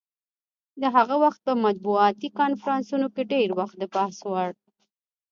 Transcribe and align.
د 0.81 0.83
هغه 0.95 1.15
وخت 1.23 1.39
په 1.47 1.53
مطبوعاتي 1.65 2.29
کنفرانسونو 2.39 3.07
کې 3.13 3.29
ډېر 3.33 3.49
د 3.79 3.81
بحث 3.95 4.17
وړ. 4.31 4.49